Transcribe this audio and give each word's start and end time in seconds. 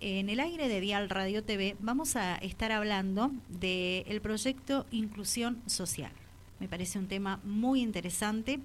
en 0.00 0.30
el 0.30 0.40
aire 0.40 0.68
de 0.68 0.80
Dial 0.80 1.10
Radio 1.10 1.44
TV 1.44 1.76
vamos 1.78 2.16
a 2.16 2.36
estar 2.36 2.72
hablando 2.72 3.30
del 3.48 4.20
proyecto 4.22 4.86
Inclusión 4.90 5.62
Social. 5.66 6.12
Me 6.58 6.68
parece 6.68 6.98
un 6.98 7.06
tema 7.06 7.38
muy 7.44 7.82
interesante, 7.82 8.60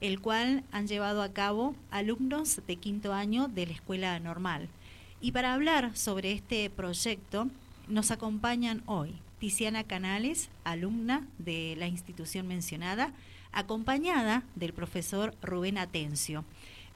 el 0.00 0.20
cual 0.20 0.64
han 0.72 0.86
llevado 0.86 1.22
a 1.22 1.32
cabo 1.32 1.74
alumnos 1.90 2.62
de 2.66 2.76
quinto 2.76 3.12
año 3.12 3.48
de 3.48 3.66
la 3.66 3.72
escuela 3.72 4.18
normal. 4.20 4.68
Y 5.20 5.32
para 5.32 5.52
hablar 5.52 5.96
sobre 5.96 6.32
este 6.32 6.70
proyecto 6.70 7.48
nos 7.86 8.10
acompañan 8.10 8.82
hoy 8.86 9.14
Tiziana 9.38 9.84
Canales, 9.84 10.48
alumna 10.64 11.26
de 11.38 11.74
la 11.78 11.88
institución 11.88 12.46
mencionada, 12.46 13.12
acompañada 13.52 14.44
del 14.54 14.72
profesor 14.72 15.34
Rubén 15.42 15.76
Atencio. 15.76 16.44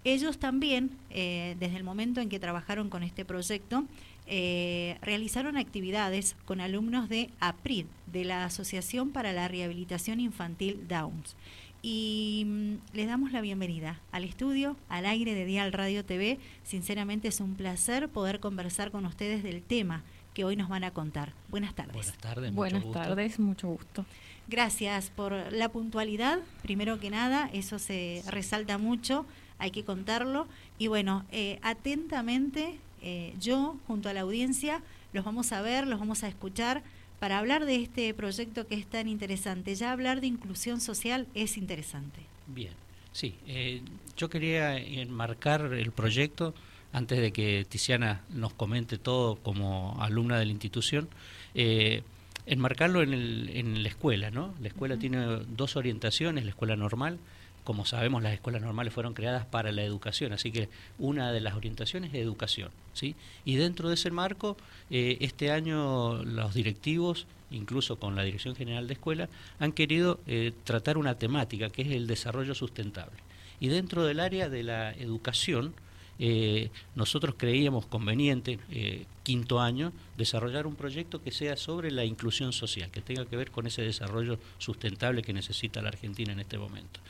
Ellos 0.04 0.38
también, 0.38 0.90
eh, 1.10 1.56
desde 1.58 1.76
el 1.76 1.84
momento 1.84 2.20
en 2.20 2.28
que 2.28 2.38
trabajaron 2.38 2.90
con 2.90 3.02
este 3.02 3.24
proyecto, 3.24 3.84
eh, 4.26 4.98
realizaron 5.02 5.56
actividades 5.56 6.36
con 6.44 6.60
alumnos 6.60 7.08
de 7.08 7.30
APRID, 7.40 7.86
de 8.06 8.24
la 8.24 8.44
Asociación 8.44 9.10
para 9.10 9.32
la 9.32 9.48
Rehabilitación 9.48 10.20
Infantil 10.20 10.86
Downs. 10.88 11.36
Y 11.82 12.44
mm, 12.46 12.74
les 12.94 13.06
damos 13.06 13.32
la 13.32 13.40
bienvenida 13.42 14.00
al 14.12 14.24
estudio, 14.24 14.76
al 14.88 15.04
aire 15.04 15.34
de 15.34 15.44
Dial 15.44 15.72
Radio 15.72 16.04
TV. 16.04 16.38
Sinceramente 16.62 17.28
es 17.28 17.40
un 17.40 17.54
placer 17.54 18.08
poder 18.08 18.40
conversar 18.40 18.90
con 18.90 19.04
ustedes 19.04 19.42
del 19.42 19.62
tema 19.62 20.02
que 20.32 20.44
hoy 20.44 20.56
nos 20.56 20.68
van 20.68 20.84
a 20.84 20.90
contar. 20.90 21.32
Buenas 21.48 21.74
tardes. 21.74 21.94
Buenas 21.94 22.18
tardes. 22.18 22.50
Mucho 22.50 22.56
Buenas 22.56 22.82
gusto. 22.84 22.98
tardes, 22.98 23.38
mucho 23.38 23.68
gusto. 23.68 24.06
Gracias 24.48 25.10
por 25.10 25.32
la 25.52 25.70
puntualidad, 25.70 26.38
primero 26.62 27.00
que 27.00 27.08
nada, 27.08 27.48
eso 27.52 27.78
se 27.78 28.22
resalta 28.28 28.76
mucho, 28.76 29.24
hay 29.58 29.70
que 29.70 29.84
contarlo. 29.84 30.46
Y 30.78 30.88
bueno, 30.88 31.24
eh, 31.32 31.58
atentamente 31.62 32.78
eh, 33.02 33.34
yo, 33.40 33.76
junto 33.86 34.08
a 34.08 34.12
la 34.12 34.22
audiencia, 34.22 34.82
los 35.12 35.24
vamos 35.24 35.52
a 35.52 35.62
ver, 35.62 35.86
los 35.86 36.00
vamos 36.00 36.24
a 36.24 36.28
escuchar 36.28 36.82
para 37.20 37.38
hablar 37.38 37.64
de 37.64 37.76
este 37.76 38.12
proyecto 38.14 38.66
que 38.66 38.74
es 38.74 38.86
tan 38.86 39.08
interesante. 39.08 39.74
Ya 39.74 39.92
hablar 39.92 40.20
de 40.20 40.26
inclusión 40.26 40.80
social 40.80 41.26
es 41.34 41.56
interesante. 41.56 42.20
Bien, 42.46 42.72
sí. 43.12 43.36
eh, 43.46 43.82
yo 44.16 44.28
quería 44.28 44.76
enmarcar 44.76 45.72
el 45.72 45.92
proyecto 45.92 46.54
antes 46.92 47.18
de 47.20 47.32
que 47.32 47.66
Tiziana 47.68 48.22
nos 48.30 48.54
comente 48.54 48.98
todo 48.98 49.36
como 49.36 49.96
alumna 50.00 50.38
de 50.38 50.46
la 50.46 50.52
institución. 50.52 51.08
Eh, 51.54 52.02
enmarcarlo 52.46 53.02
en, 53.02 53.12
el, 53.12 53.50
en 53.52 53.82
la 53.82 53.88
escuela, 53.88 54.30
¿no? 54.30 54.54
La 54.60 54.68
escuela 54.68 54.96
tiene 54.96 55.18
dos 55.48 55.76
orientaciones, 55.76 56.44
la 56.44 56.50
escuela 56.50 56.76
normal, 56.76 57.18
como 57.64 57.86
sabemos 57.86 58.22
las 58.22 58.34
escuelas 58.34 58.62
normales 58.62 58.92
fueron 58.92 59.14
creadas 59.14 59.46
para 59.46 59.72
la 59.72 59.82
educación, 59.82 60.32
así 60.32 60.52
que 60.52 60.68
una 60.98 61.32
de 61.32 61.40
las 61.40 61.54
orientaciones 61.54 62.12
es 62.12 62.20
educación, 62.20 62.70
¿sí? 62.92 63.16
Y 63.44 63.56
dentro 63.56 63.88
de 63.88 63.94
ese 63.94 64.10
marco, 64.10 64.56
eh, 64.90 65.16
este 65.20 65.50
año 65.50 66.22
los 66.22 66.54
directivos, 66.54 67.26
incluso 67.50 67.96
con 67.96 68.14
la 68.16 68.22
Dirección 68.22 68.54
General 68.54 68.86
de 68.86 68.94
Escuela, 68.94 69.28
han 69.58 69.72
querido 69.72 70.20
eh, 70.26 70.52
tratar 70.64 70.98
una 70.98 71.18
temática 71.18 71.70
que 71.70 71.82
es 71.82 71.88
el 71.88 72.06
desarrollo 72.06 72.54
sustentable. 72.54 73.16
Y 73.60 73.68
dentro 73.68 74.04
del 74.04 74.20
área 74.20 74.50
de 74.50 74.62
la 74.62 74.92
educación, 74.92 75.74
eh, 76.18 76.70
nosotros 76.94 77.34
creíamos 77.36 77.86
conveniente, 77.86 78.58
eh, 78.70 79.06
quinto 79.22 79.60
año, 79.60 79.92
desarrollar 80.16 80.66
un 80.66 80.76
proyecto 80.76 81.22
que 81.22 81.30
sea 81.30 81.56
sobre 81.56 81.90
la 81.90 82.04
inclusión 82.04 82.52
social, 82.52 82.90
que 82.90 83.00
tenga 83.00 83.26
que 83.26 83.36
ver 83.36 83.50
con 83.50 83.66
ese 83.66 83.82
desarrollo 83.82 84.38
sustentable 84.58 85.22
que 85.22 85.32
necesita 85.32 85.82
la 85.82 85.88
Argentina 85.88 86.32
en 86.32 86.40
este 86.40 86.58
momento. 86.58 87.00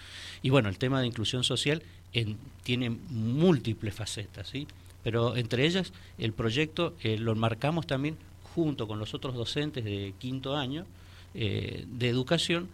Y 0.42 0.50
bueno, 0.50 0.68
el 0.68 0.78
tema 0.78 1.00
de 1.00 1.06
inclusión 1.06 1.44
social 1.44 1.82
en, 2.12 2.38
tiene 2.62 2.90
múltiples 2.90 3.94
facetas, 3.94 4.48
¿sí? 4.48 4.66
pero 5.02 5.36
entre 5.36 5.66
ellas 5.66 5.92
el 6.18 6.32
proyecto 6.32 6.94
eh, 7.02 7.18
lo 7.18 7.32
enmarcamos 7.32 7.86
también 7.86 8.16
junto 8.54 8.88
con 8.88 8.98
los 8.98 9.14
otros 9.14 9.34
docentes 9.34 9.84
de 9.84 10.14
quinto 10.18 10.56
año 10.56 10.86
eh, 11.34 11.84
de 11.86 12.08
educación 12.08 12.68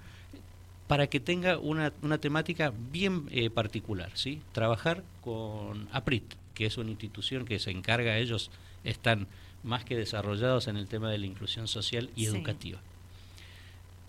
para 0.90 1.06
que 1.06 1.20
tenga 1.20 1.56
una, 1.56 1.92
una 2.02 2.18
temática 2.18 2.72
bien 2.90 3.28
eh, 3.30 3.48
particular, 3.48 4.10
¿sí? 4.14 4.42
Trabajar 4.50 5.04
con 5.20 5.86
APRIT, 5.92 6.24
que 6.52 6.66
es 6.66 6.78
una 6.78 6.90
institución 6.90 7.44
que 7.44 7.60
se 7.60 7.70
encarga, 7.70 8.18
ellos 8.18 8.50
están 8.82 9.28
más 9.62 9.84
que 9.84 9.96
desarrollados 9.96 10.66
en 10.66 10.76
el 10.76 10.88
tema 10.88 11.08
de 11.08 11.18
la 11.18 11.26
inclusión 11.26 11.68
social 11.68 12.10
y 12.16 12.22
Sí. 12.22 12.26
educativa. 12.34 12.80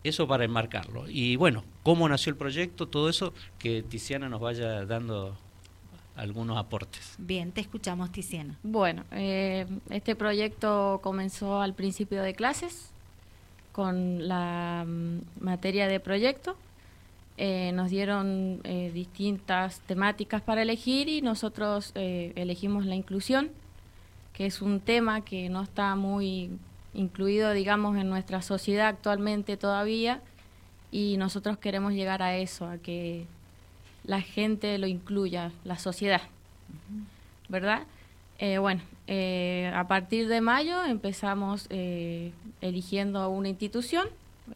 Eso 0.03 0.27
para 0.27 0.43
enmarcarlo. 0.43 1.07
Y 1.07 1.35
bueno, 1.35 1.63
cómo 1.83 2.09
nació 2.09 2.31
el 2.31 2.37
proyecto, 2.37 2.87
todo 2.87 3.09
eso, 3.09 3.31
que 3.59 3.83
Tiziana 3.83 4.27
nos 4.27 4.41
vaya 4.41 4.83
dando 4.87 5.37
algunos 6.15 6.57
aportes. 6.57 7.13
Bien, 7.19 7.51
te 7.51 7.61
escuchamos, 7.61 8.11
Tiziana. 8.11 8.57
Bueno, 8.63 9.03
eh, 9.11 9.67
este 9.91 10.15
proyecto 10.15 10.99
comenzó 11.03 11.61
al 11.61 11.75
principio 11.75 12.23
de 12.23 12.33
clases 12.33 12.89
con 13.71 14.27
la 14.27 14.83
mm, 14.87 15.43
materia 15.45 15.87
de 15.87 15.99
proyecto. 15.99 16.57
Eh, 17.37 17.71
nos 17.73 17.89
dieron 17.89 18.59
eh, 18.63 18.91
distintas 18.93 19.79
temáticas 19.81 20.41
para 20.41 20.61
elegir 20.61 21.09
y 21.09 21.21
nosotros 21.21 21.91
eh, 21.95 22.33
elegimos 22.35 22.85
la 22.85 22.95
inclusión, 22.95 23.49
que 24.33 24.45
es 24.45 24.61
un 24.61 24.79
tema 24.79 25.21
que 25.21 25.49
no 25.49 25.63
está 25.63 25.95
muy 25.95 26.51
incluido, 26.93 27.51
digamos, 27.53 27.97
en 27.97 28.09
nuestra 28.09 28.41
sociedad 28.41 28.87
actualmente 28.89 29.57
todavía 29.57 30.21
y 30.91 31.15
nosotros 31.17 31.57
queremos 31.57 31.93
llegar 31.93 32.21
a 32.21 32.35
eso, 32.37 32.67
a 32.67 32.77
que 32.77 33.25
la 34.03 34.21
gente 34.21 34.77
lo 34.77 34.87
incluya, 34.87 35.51
la 35.63 35.79
sociedad, 35.79 36.21
¿verdad? 37.49 37.83
Eh, 38.39 38.57
bueno, 38.57 38.81
eh, 39.07 39.71
a 39.73 39.87
partir 39.87 40.27
de 40.27 40.41
mayo 40.41 40.83
empezamos 40.83 41.67
eh, 41.69 42.33
eligiendo 42.59 43.29
una 43.29 43.49
institución. 43.49 44.07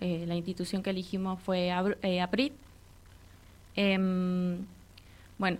La 0.01 0.35
institución 0.35 0.83
que 0.83 0.89
elegimos 0.89 1.39
fue 1.41 1.69
Abr- 1.69 1.97
eh, 3.75 4.57
bueno, 5.37 5.57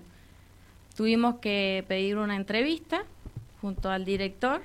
tuvimos 0.96 1.36
que 1.36 1.84
pedir 1.88 2.18
una 2.18 2.36
entrevista 2.36 3.04
junto 3.62 3.90
al 3.90 4.06
director, 4.06 4.62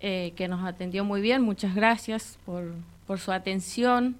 eh, 0.00 0.32
que 0.36 0.48
nos 0.48 0.64
atendió 0.66 1.04
muy 1.04 1.20
bien. 1.20 1.42
Muchas 1.42 1.74
gracias 1.74 2.38
por, 2.44 2.72
por 3.06 3.18
su 3.18 3.32
atención 3.32 4.16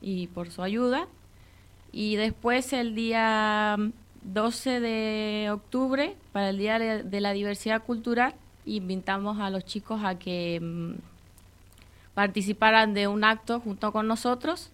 y 0.00 0.26
por 0.28 0.50
su 0.50 0.62
ayuda. 0.62 1.06
Y 1.92 2.16
después 2.16 2.72
el 2.72 2.94
día 2.94 3.76
12 4.22 4.80
de 4.80 5.50
octubre, 5.50 6.16
para 6.32 6.50
el 6.50 6.58
Día 6.58 6.78
de 6.78 7.02
de 7.02 7.20
la 7.20 7.32
Diversidad 7.32 7.82
Cultural, 7.82 8.34
invitamos 8.64 9.40
a 9.40 9.50
los 9.50 9.64
chicos 9.64 10.02
a 10.04 10.18
que 10.18 10.60
mm, 10.60 10.92
participaran 12.14 12.94
de 12.94 13.08
un 13.08 13.24
acto 13.24 13.60
junto 13.60 13.92
con 13.92 14.06
nosotros 14.06 14.70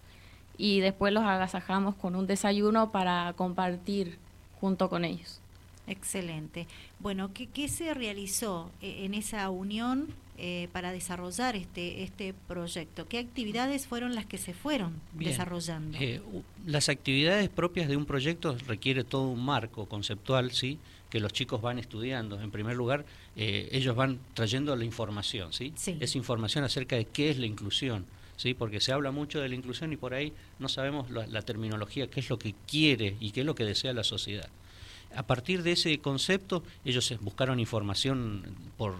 y 0.59 0.81
después 0.81 1.13
los 1.13 1.23
agasajamos 1.23 1.95
con 1.95 2.15
un 2.15 2.27
desayuno 2.27 2.91
para 2.91 3.33
compartir 3.33 4.17
junto 4.59 4.89
con 4.89 5.05
ellos. 5.05 5.39
Excelente. 5.87 6.67
Bueno, 6.99 7.31
¿qué, 7.33 7.47
qué 7.47 7.67
se 7.67 7.93
realizó 7.95 8.69
eh, 8.81 9.05
en 9.05 9.15
esa 9.15 9.49
unión 9.49 10.09
eh, 10.37 10.67
para 10.71 10.91
desarrollar 10.91 11.55
este, 11.55 12.03
este 12.03 12.35
proyecto? 12.47 13.07
¿Qué 13.07 13.17
actividades 13.19 13.87
fueron 13.87 14.13
las 14.13 14.25
que 14.25 14.37
se 14.37 14.53
fueron 14.53 15.01
Bien. 15.13 15.31
desarrollando? 15.31 15.97
Eh, 15.99 16.21
las 16.67 16.89
actividades 16.89 17.49
propias 17.49 17.87
de 17.87 17.95
un 17.95 18.05
proyecto 18.05 18.55
requiere 18.67 19.03
todo 19.03 19.29
un 19.29 19.43
marco 19.43 19.87
conceptual, 19.87 20.51
¿sí? 20.51 20.77
que 21.09 21.19
los 21.19 21.33
chicos 21.33 21.61
van 21.61 21.79
estudiando. 21.79 22.39
En 22.39 22.51
primer 22.51 22.75
lugar, 22.75 23.05
eh, 23.35 23.69
ellos 23.71 23.95
van 23.95 24.19
trayendo 24.33 24.75
la 24.75 24.85
información, 24.85 25.53
¿sí? 25.53 25.73
Sí. 25.75 25.97
Esa 25.99 26.17
información 26.17 26.63
acerca 26.63 26.95
de 26.95 27.05
qué 27.05 27.29
es 27.31 27.37
la 27.37 27.47
inclusión, 27.47 28.05
¿sí? 28.39 28.53
Porque 28.53 28.79
se 28.79 28.93
habla 28.93 29.11
mucho 29.11 29.41
de 29.41 29.49
la 29.49 29.55
inclusión 29.55 29.91
y 29.91 29.97
por 29.97 30.13
ahí 30.13 30.31
no 30.59 30.69
sabemos 30.69 31.11
la, 31.11 31.27
la 31.27 31.41
terminología, 31.41 32.07
qué 32.09 32.21
es 32.21 32.29
lo 32.29 32.39
que 32.39 32.55
quiere 32.65 33.17
y 33.19 33.31
qué 33.31 33.41
es 33.41 33.45
lo 33.45 33.53
que 33.53 33.65
desea 33.65 33.91
la 33.93 34.05
sociedad. 34.05 34.47
A 35.13 35.23
partir 35.23 35.61
de 35.63 35.73
ese 35.73 35.97
concepto, 35.99 36.63
ellos 36.85 37.11
eh, 37.11 37.17
buscaron 37.19 37.59
información 37.59 38.43
por 38.77 38.95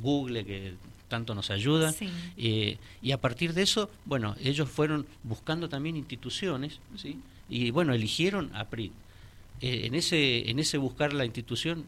Google, 0.00 0.44
que 0.44 0.74
tanto 1.08 1.34
nos 1.34 1.50
ayuda, 1.50 1.90
Sí. 1.92 2.08
eh, 2.36 2.76
y 3.02 3.10
a 3.12 3.20
partir 3.20 3.52
de 3.52 3.62
eso, 3.62 3.90
bueno, 4.04 4.36
ellos 4.42 4.68
fueron 4.70 5.06
buscando 5.24 5.68
también 5.68 5.96
instituciones, 5.96 6.78
¿sí? 6.96 7.18
Y 7.48 7.70
bueno, 7.72 7.94
eligieron 7.94 8.50
a 8.54 8.66
PRIT. 8.66 8.92
Eh, 9.60 9.86
en, 9.86 9.94
ese, 9.94 10.50
en 10.50 10.58
ese 10.58 10.78
buscar 10.78 11.12
la 11.12 11.24
institución 11.24 11.84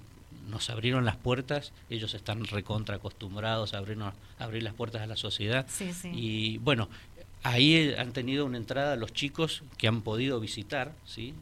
nos 0.48 0.70
abrieron 0.70 1.04
las 1.04 1.16
puertas, 1.16 1.72
ellos 1.90 2.14
están 2.14 2.44
recontra 2.44 2.96
acostumbrados 2.96 3.74
a 3.74 3.78
abrirnos, 3.78 4.14
a 4.38 4.44
abrir 4.44 4.62
las 4.62 4.74
puertas 4.74 5.02
a 5.02 5.06
la 5.06 5.16
sociedad. 5.16 5.66
Sí, 5.68 5.92
sí. 5.92 6.10
Y 6.14 6.58
bueno, 6.58 6.88
ahí 7.42 7.74
eh, 7.74 7.96
han 7.98 8.12
tenido 8.12 8.44
una 8.44 8.56
entrada 8.56 8.96
los 8.96 9.12
chicos 9.12 9.62
que 9.78 9.88
han 9.88 10.02
podido 10.02 10.38
visitar, 10.40 10.94
¿sí? 11.04 11.34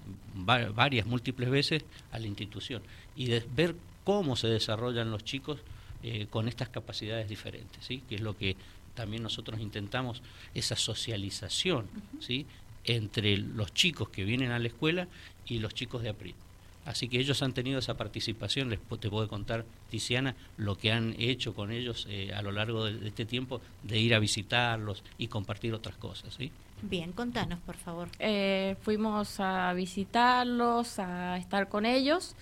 Va- 0.48 0.70
varias, 0.70 1.06
múltiples 1.06 1.50
veces 1.50 1.84
a 2.12 2.18
la 2.18 2.26
institución 2.26 2.82
y 3.16 3.26
de 3.26 3.44
ver 3.54 3.74
cómo 4.04 4.36
se 4.36 4.48
desarrollan 4.48 5.10
los 5.10 5.24
chicos 5.24 5.60
eh, 6.02 6.26
con 6.28 6.48
estas 6.48 6.68
capacidades 6.68 7.28
diferentes, 7.28 7.84
¿sí? 7.84 8.02
que 8.08 8.16
es 8.16 8.20
lo 8.20 8.36
que 8.36 8.56
también 8.94 9.22
nosotros 9.22 9.58
intentamos, 9.60 10.22
esa 10.54 10.76
socialización 10.76 11.86
¿sí? 12.20 12.46
entre 12.84 13.36
los 13.38 13.72
chicos 13.72 14.08
que 14.10 14.24
vienen 14.24 14.50
a 14.50 14.58
la 14.58 14.68
escuela 14.68 15.08
y 15.46 15.58
los 15.60 15.74
chicos 15.74 16.02
de 16.02 16.10
APRIT. 16.10 16.36
Así 16.84 17.08
que 17.08 17.18
ellos 17.18 17.42
han 17.42 17.52
tenido 17.52 17.78
esa 17.78 17.96
participación, 17.96 18.68
les 18.68 18.78
te 19.00 19.08
puedo 19.08 19.26
contar, 19.28 19.64
Tiziana, 19.90 20.34
lo 20.58 20.76
que 20.76 20.92
han 20.92 21.14
hecho 21.18 21.54
con 21.54 21.70
ellos 21.70 22.06
eh, 22.10 22.32
a 22.34 22.42
lo 22.42 22.52
largo 22.52 22.84
de, 22.84 23.08
este 23.08 23.24
tiempo, 23.24 23.60
de 23.82 23.98
ir 23.98 24.14
a 24.14 24.18
visitarlos 24.18 25.02
y 25.16 25.28
compartir 25.28 25.72
otras 25.72 25.96
cosas. 25.96 26.34
¿sí? 26.34 26.52
Bien, 26.82 27.12
contanos, 27.12 27.58
por 27.60 27.76
favor. 27.76 28.08
Eh, 28.18 28.76
fuimos 28.82 29.40
a 29.40 29.72
visitarlos, 29.72 30.98
a 30.98 31.38
estar 31.38 31.68
con 31.68 31.86
ellos, 31.86 32.34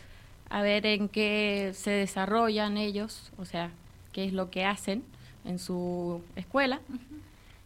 a 0.50 0.62
ver 0.62 0.86
en 0.86 1.08
qué 1.08 1.70
se 1.74 1.90
desarrollan 1.90 2.76
ellos, 2.76 3.30
o 3.38 3.44
sea, 3.44 3.70
qué 4.12 4.24
es 4.24 4.32
lo 4.32 4.50
que 4.50 4.64
hacen 4.64 5.04
en 5.44 5.60
su 5.60 6.20
escuela. 6.34 6.80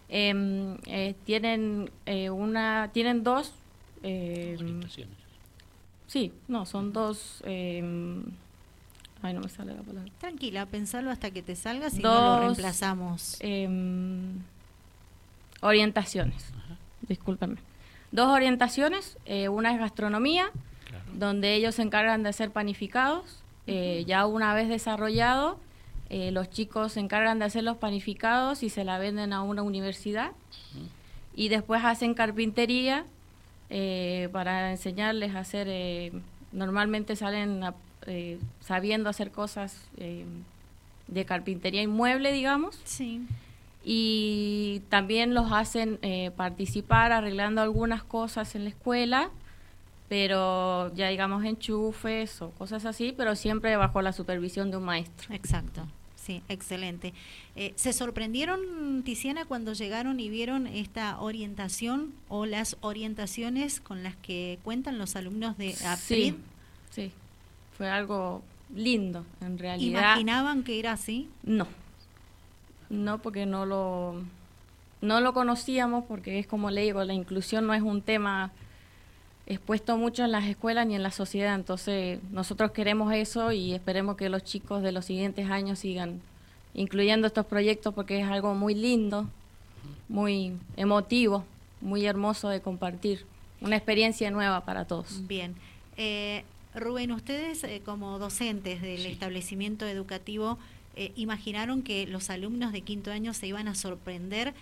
Em, 0.08 0.76
eh, 0.86 1.14
tienen 1.24 1.90
una, 2.30 2.90
tienen 2.92 3.24
dos 3.24 3.52
orientaciones 4.02 5.25
Sí, 6.06 6.32
no, 6.48 6.66
son 6.66 6.92
dos... 6.92 7.42
Eh, 7.44 8.22
ay, 9.22 9.34
no 9.34 9.40
me 9.40 9.48
sale 9.48 9.74
la 9.74 9.82
palabra. 9.82 10.10
Tranquila, 10.18 10.66
pensalo 10.66 11.10
hasta 11.10 11.30
que 11.30 11.42
te 11.42 11.56
salgas 11.56 11.98
y 11.98 12.02
no 12.02 12.14
lo 12.14 12.40
reemplazamos. 12.40 13.36
Em, 13.40 14.40
orientaciones, 15.60 16.52
discúlpenme. 17.08 17.56
Dos 18.12 18.28
orientaciones, 18.28 19.18
eh, 19.26 19.48
una 19.48 19.72
es 19.72 19.78
gastronomía, 19.78 20.50
donde 21.14 21.54
ellos 21.54 21.74
se 21.74 21.82
encargan 21.82 22.22
de 22.22 22.28
hacer 22.28 22.50
panificados. 22.50 23.42
Eh, 23.66 24.04
ya 24.06 24.26
una 24.26 24.54
vez 24.54 24.68
desarrollado, 24.68 25.58
eh, 26.08 26.30
los 26.30 26.50
chicos 26.50 26.92
se 26.92 27.00
encargan 27.00 27.38
de 27.38 27.46
hacer 27.46 27.64
los 27.64 27.78
panificados 27.78 28.62
y 28.62 28.70
se 28.70 28.84
la 28.84 28.98
venden 28.98 29.32
a 29.32 29.42
una 29.42 29.62
universidad. 29.62 30.32
Y 31.34 31.48
después 31.48 31.84
hacen 31.84 32.14
carpintería 32.14 33.04
eh, 33.70 34.28
para 34.32 34.70
enseñarles 34.70 35.34
a 35.34 35.40
hacer, 35.40 35.66
eh, 35.68 36.12
normalmente 36.52 37.16
salen 37.16 37.62
eh, 38.06 38.38
sabiendo 38.60 39.10
hacer 39.10 39.30
cosas 39.30 39.80
de 41.08 41.24
carpintería 41.24 41.82
inmueble, 41.82 42.32
digamos. 42.32 42.80
Sí. 42.84 43.26
Y 43.84 44.82
también 44.88 45.34
los 45.34 45.52
hacen 45.52 46.00
participar 46.36 47.12
arreglando 47.12 47.60
algunas 47.60 48.02
cosas 48.02 48.54
en 48.56 48.64
la 48.64 48.70
escuela, 48.70 49.30
pero 50.08 50.92
ya 50.94 51.08
digamos 51.08 51.44
enchufes 51.44 52.42
o 52.42 52.50
cosas 52.50 52.84
así, 52.84 53.14
pero 53.16 53.36
siempre 53.36 53.76
bajo 53.76 54.02
la 54.02 54.12
supervisión 54.12 54.70
de 54.70 54.76
un 54.78 54.84
maestro. 54.84 55.32
Exacto. 55.34 55.82
Sí, 56.26 56.42
excelente. 56.48 57.14
Eh, 57.54 57.72
¿Se 57.76 57.92
sorprendieron, 57.92 59.04
Tiziana, 59.04 59.44
cuando 59.44 59.74
llegaron 59.74 60.18
y 60.18 60.28
vieron 60.28 60.66
esta 60.66 61.20
orientación 61.20 62.12
o 62.28 62.46
las 62.46 62.76
orientaciones 62.80 63.80
con 63.80 64.02
las 64.02 64.16
que 64.16 64.58
cuentan 64.64 64.98
los 64.98 65.14
alumnos 65.14 65.56
de 65.56 65.76
APRID? 65.86 66.34
Sí, 66.34 66.36
sí. 66.90 67.12
fue 67.78 67.88
algo 67.88 68.42
lindo, 68.74 69.24
en 69.40 69.56
realidad. 69.56 70.00
¿Imaginaban 70.00 70.64
que 70.64 70.80
era 70.80 70.90
así? 70.90 71.28
No, 71.44 71.68
no 72.90 73.18
porque 73.22 73.46
no 73.46 73.64
lo, 73.64 74.20
no 75.00 75.20
lo 75.20 75.32
conocíamos, 75.32 76.06
porque 76.06 76.40
es 76.40 76.48
como 76.48 76.72
le 76.72 76.82
digo, 76.82 77.04
la 77.04 77.14
inclusión 77.14 77.68
no 77.68 77.72
es 77.72 77.82
un 77.82 78.02
tema 78.02 78.50
expuesto 79.46 79.96
mucho 79.96 80.24
en 80.24 80.32
las 80.32 80.44
escuelas 80.44 80.86
ni 80.86 80.94
en 80.96 81.02
la 81.02 81.10
sociedad. 81.10 81.54
Entonces, 81.54 82.18
nosotros 82.30 82.72
queremos 82.72 83.12
eso 83.14 83.52
y 83.52 83.74
esperemos 83.74 84.16
que 84.16 84.28
los 84.28 84.42
chicos 84.42 84.82
de 84.82 84.92
los 84.92 85.04
siguientes 85.04 85.48
años 85.50 85.78
sigan 85.78 86.20
incluyendo 86.74 87.26
estos 87.26 87.46
proyectos 87.46 87.94
porque 87.94 88.20
es 88.20 88.26
algo 88.26 88.54
muy 88.54 88.74
lindo, 88.74 89.28
muy 90.08 90.52
emotivo, 90.76 91.44
muy 91.80 92.04
hermoso 92.04 92.48
de 92.48 92.60
compartir, 92.60 93.24
una 93.60 93.76
experiencia 93.76 94.30
nueva 94.30 94.64
para 94.64 94.84
todos. 94.84 95.26
Bien. 95.26 95.54
Eh, 95.96 96.44
Rubén, 96.74 97.12
ustedes 97.12 97.64
eh, 97.64 97.80
como 97.84 98.18
docentes 98.18 98.82
del 98.82 99.06
establecimiento 99.06 99.86
educativo, 99.86 100.58
eh, 100.96 101.12
imaginaron 101.16 101.82
que 101.82 102.06
los 102.06 102.28
alumnos 102.28 102.72
de 102.72 102.82
quinto 102.82 103.10
año 103.10 103.32
se 103.32 103.46
iban 103.46 103.68
a 103.68 103.74
sorprender, 103.74 104.54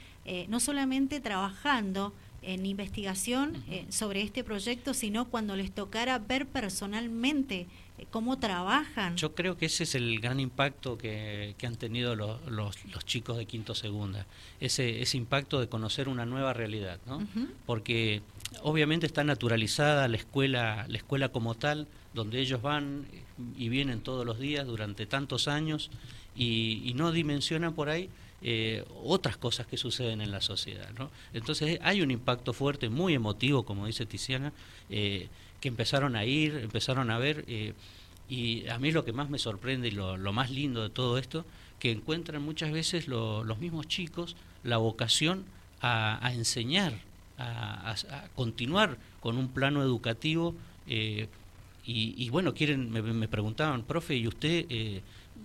no 0.49 0.59
solamente 0.59 1.21
trabajando, 1.21 2.15
en 2.47 2.67
investigación 2.67 3.63
eh, 3.69 3.87
sobre 3.89 4.23
este 4.23 4.45
proyecto, 4.45 4.95
sino 4.95 5.27
cuando 5.27 5.57
les 5.57 5.73
tocara 5.73 6.19
ver 6.19 6.47
personalmente 6.47 7.67
eh, 7.99 8.07
cómo 8.11 8.39
trabajan. 8.39 9.17
Yo 9.17 9.35
creo 9.35 9.57
que 9.57 9.67
ese 9.67 9.85
es 9.85 9.95
el 9.95 10.21
gran 10.21 10.41
impacto 10.41 10.99
que, 10.99 11.55
han 11.63 11.77
tenido 11.77 12.15
los, 12.17 12.39
los, 12.49 12.77
chicos 13.05 13.37
de 13.37 13.47
quinto 13.47 13.75
segunda, 13.75 14.27
ese, 14.61 15.01
ese 15.03 15.17
impacto 15.17 15.61
de 15.61 15.69
conocer 15.69 16.09
una 16.09 16.27
nueva 16.27 16.53
realidad, 16.53 16.99
¿no? 17.07 17.27
Porque 17.67 18.23
obviamente 18.63 19.07
está 19.07 19.25
naturalizada 19.25 20.09
la 20.09 20.17
escuela, 20.17 20.87
la 20.89 20.99
escuela 20.99 21.31
como 21.31 21.55
tal, 21.55 21.89
donde 22.13 22.41
ellos 22.41 22.63
van 22.63 23.07
y 23.57 23.69
vienen 23.69 24.01
todos 24.01 24.27
los 24.27 24.39
días 24.39 24.67
durante 24.67 25.07
tantos 25.07 25.49
años 25.49 25.91
y, 26.37 26.83
y 26.85 26.95
no 26.95 27.13
dimensionan 27.13 27.75
por 27.75 27.89
ahí 27.89 28.11
eh, 28.47 28.85
otras 29.03 29.39
cosas 29.39 29.67
que 29.67 29.79
suceden 29.79 30.21
en 30.21 30.31
la 30.31 30.43
sociedad. 30.43 30.91
Entonces 31.33 31.79
hay 31.83 32.03
un 32.03 32.11
impacto 32.11 32.53
fuerte, 32.53 32.91
muy 32.91 33.15
emotivo, 33.15 33.65
como 33.65 33.87
dice 33.87 34.05
Tiziana, 34.05 34.53
eh, 34.91 35.29
que 35.63 35.69
empezaron 35.69 36.15
a 36.15 36.27
ir, 36.27 36.57
empezaron 36.57 37.11
a 37.11 37.17
ver, 37.17 37.47
eh, 37.49 37.73
y 38.29 38.69
a 38.69 38.79
mí 38.79 38.93
lo 38.93 39.03
que 39.03 39.15
más 39.15 39.31
me 39.31 39.39
sorprende 39.39 39.89
y 39.89 39.93
lo, 39.93 40.19
más 40.35 40.51
lindo 40.51 40.83
de 40.83 40.91
todo 40.91 41.17
esto, 41.17 41.47
que 41.79 41.91
encuentran 41.91 42.43
muchas 42.43 42.71
veces 42.71 43.09
los 43.09 43.59
mismos 43.59 43.89
chicos 43.89 44.37
la 44.63 44.77
vocación 44.77 45.47
a, 45.81 46.31
enseñar, 46.35 46.93
a, 47.39 47.97
continuar 48.35 48.99
con 49.21 49.39
un 49.39 49.49
plano 49.49 49.83
educativo. 49.83 50.55
Y, 50.87 52.29
bueno, 52.29 52.53
quieren, 52.53 52.91
me, 52.91 53.29
preguntaban, 53.29 53.85
profe, 53.85 54.17
¿y 54.17 54.29
usted 54.29 54.67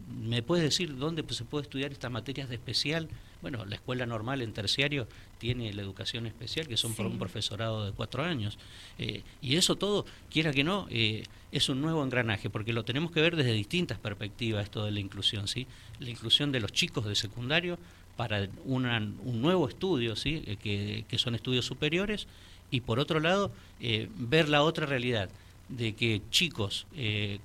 ¿Me 0.09 0.43
puede 0.43 0.63
decir 0.63 0.97
dónde 0.97 1.23
se 1.33 1.45
puede 1.45 1.63
estudiar 1.63 1.91
estas 1.91 2.11
materias 2.11 2.49
de 2.49 2.55
especial? 2.55 3.09
Bueno, 3.41 3.65
la 3.65 3.75
escuela 3.75 4.05
normal 4.05 4.41
en 4.41 4.53
terciario 4.53 5.07
tiene 5.37 5.71
la 5.73 5.81
educación 5.81 6.27
especial, 6.27 6.67
que 6.67 6.77
son 6.77 6.93
por 6.93 7.05
un 7.05 7.17
profesorado 7.17 7.85
de 7.85 7.91
cuatro 7.93 8.23
años. 8.23 8.57
Eh, 8.97 9.23
y 9.41 9.55
eso 9.55 9.75
todo, 9.75 10.05
quiera 10.29 10.51
que 10.51 10.63
no, 10.63 10.87
eh, 10.89 11.23
es 11.51 11.69
un 11.69 11.81
nuevo 11.81 12.03
engranaje, 12.03 12.49
porque 12.49 12.73
lo 12.73 12.83
tenemos 12.83 13.11
que 13.11 13.21
ver 13.21 13.35
desde 13.35 13.53
distintas 13.53 13.97
perspectivas, 13.97 14.63
esto 14.63 14.83
de 14.83 14.91
la 14.91 14.99
inclusión, 14.99 15.47
¿sí? 15.47 15.67
La 15.99 16.09
inclusión 16.09 16.51
de 16.51 16.59
los 16.59 16.73
chicos 16.73 17.05
de 17.05 17.15
secundario 17.15 17.79
para 18.17 18.49
un 18.65 19.41
nuevo 19.41 19.69
estudio, 19.69 20.15
¿sí? 20.15 20.43
Eh, 20.45 20.57
que, 20.57 21.05
que, 21.07 21.17
son 21.17 21.33
estudios 21.33 21.65
superiores, 21.65 22.27
y 22.71 22.81
por 22.81 22.99
otro 22.99 23.19
lado, 23.19 23.51
ver 23.79 24.49
la 24.49 24.61
otra 24.61 24.85
realidad 24.85 25.29
de 25.69 25.95
que 25.95 26.21
chicos 26.29 26.85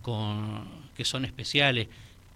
con, 0.02 0.68
que 0.94 1.06
son 1.06 1.24
especiales, 1.24 1.88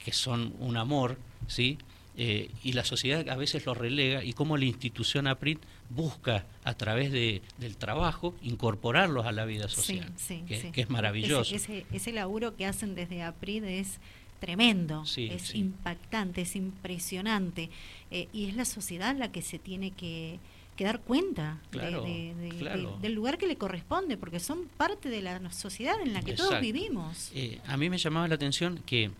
que 0.08 0.14
son 0.14 0.54
un 0.58 0.78
amor, 0.78 1.18
¿sí? 1.48 1.76
Eh, 2.16 2.50
y 2.64 2.72
la 2.72 2.82
sociedad 2.82 3.28
a 3.28 3.36
veces 3.36 3.66
los 3.66 3.76
relega 3.76 4.24
y 4.24 4.32
cómo 4.32 4.56
la 4.56 4.64
institución 4.64 5.26
APRID 5.26 5.58
busca 5.90 6.46
a 6.64 6.72
través 6.72 7.12
de, 7.12 7.42
del 7.58 7.76
trabajo 7.76 8.34
incorporarlos 8.40 9.26
a 9.26 9.32
la 9.32 9.44
vida 9.44 9.68
social, 9.68 10.10
que, 10.46 10.72
es 10.74 10.88
maravilloso. 10.88 11.54
Ese, 11.54 11.84
ese, 11.92 12.12
laburo 12.12 12.56
que 12.56 12.64
hacen 12.64 12.94
desde 12.94 13.22
APRID 13.22 13.64
es 13.64 13.98
tremendo, 14.40 15.04
es 15.04 15.54
impactante, 15.54 16.40
es 16.40 16.56
impresionante 16.56 17.68
eh, 18.10 18.28
y 18.32 18.46
es 18.46 18.56
la 18.56 18.64
sociedad 18.64 19.14
la 19.14 19.30
que 19.30 19.42
se 19.42 19.58
tiene 19.58 19.90
que, 19.90 20.40
dar 20.78 21.00
cuenta 21.00 21.60
del 21.70 23.12
lugar 23.12 23.36
que 23.36 23.46
le 23.46 23.56
corresponde, 23.56 24.16
porque 24.16 24.40
son 24.40 24.68
parte 24.78 25.10
de 25.10 25.20
la 25.20 25.52
sociedad 25.52 26.00
en 26.00 26.14
la 26.14 26.22
que 26.22 26.32
todos 26.32 26.62
vivimos. 26.62 27.30
Eh, 27.34 27.60
a 27.66 27.76
mí 27.76 27.90
me 27.90 27.98
llamaba 27.98 28.26
la 28.26 28.36
atención 28.36 28.80
que 28.86 29.10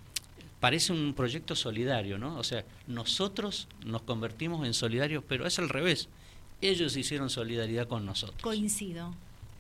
parece 0.61 0.93
un 0.93 1.15
proyecto 1.15 1.55
solidario, 1.55 2.19
¿no? 2.19 2.37
O 2.39 2.45
sea, 2.45 2.65
nosotros 2.87 3.69
nos 3.85 4.03
convertimos 4.03 4.67
en 4.67 4.75
solidarios, 4.75 5.23
pero 5.29 5.47
es 5.47 5.59
al 5.59 5.69
revés. 5.69 6.09
Ellos 6.61 6.97
hicieron 6.97 7.31
solidaridad 7.31 7.87
con 7.87 8.05
nosotros. 8.05 8.43
Coincido. 8.43 9.15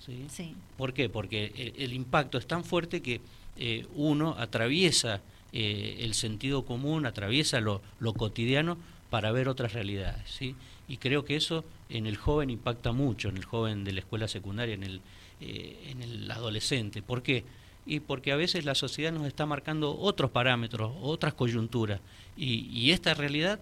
¿Sí? 0.04 0.26
sí. 0.28 0.54
¿Por 0.76 0.92
qué? 0.94 1.08
Porque 1.08 1.74
el, 1.76 1.92
impacto 1.92 2.38
es 2.38 2.46
tan 2.46 2.64
fuerte 2.64 3.02
que 3.02 3.20
eh, 3.56 3.86
uno 3.94 4.34
atraviesa 4.38 5.20
eh, 5.52 5.98
el 6.00 6.14
sentido 6.14 6.64
común, 6.64 7.06
atraviesa 7.06 7.60
lo, 7.60 7.80
cotidiano 8.16 8.76
para 9.10 9.32
ver 9.32 9.48
otras 9.48 9.72
realidades, 9.72 10.30
¿sí? 10.30 10.54
Y 10.88 10.98
creo 10.98 11.24
que 11.24 11.36
eso 11.36 11.64
en 11.88 12.06
el 12.06 12.16
joven 12.16 12.50
impacta 12.50 12.92
mucho, 12.92 13.28
en 13.28 13.36
el 13.38 13.44
joven 13.44 13.84
de 13.84 13.92
la 13.92 14.00
escuela 14.00 14.28
secundaria, 14.28 14.74
en 14.74 14.82
el, 14.82 15.00
eh, 15.40 15.88
en 15.90 16.02
el 16.02 16.30
adolescente. 16.30 17.02
¿Por 17.02 17.22
qué? 17.22 17.44
Y 17.88 18.00
porque 18.00 18.32
a 18.32 18.36
veces 18.36 18.66
la 18.66 18.74
sociedad 18.74 19.10
nos 19.12 19.26
está 19.26 19.46
marcando 19.46 19.98
otros 19.98 20.30
parámetros, 20.30 20.92
otras 21.00 21.32
coyunturas, 21.32 22.00
y, 22.36 22.90
esta 22.92 23.14
realidad 23.14 23.58